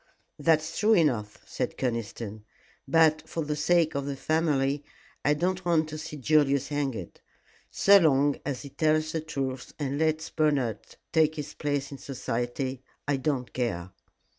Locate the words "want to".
5.63-5.99